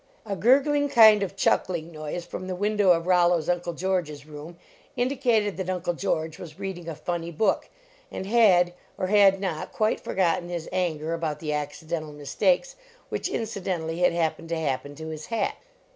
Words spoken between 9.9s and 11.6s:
for gotten his anger about the